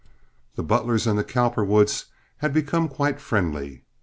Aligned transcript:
The 0.55 0.63
Butlers 0.63 1.05
and 1.05 1.15
the 1.15 1.23
Cowperwoods 1.23 2.05
had 2.37 2.53
become 2.53 2.87
quite 2.89 3.21
friendly. 3.21 3.85